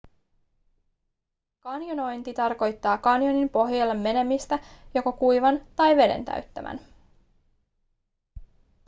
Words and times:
kanjonointi 1.59 2.33
tarkoittaa 2.33 2.97
kanjonin 2.97 3.49
pohjalle 3.49 3.93
menemistä 3.93 4.59
joko 4.95 5.11
kuivan 5.13 5.61
tai 5.75 5.95
veden 5.95 6.25
täyttämän 6.25 6.79